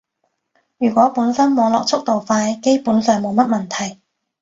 [0.79, 4.01] 如果本身網絡速度快，基本上冇乜問題